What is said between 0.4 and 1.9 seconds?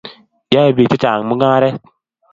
yoe biik chechang' mung'aret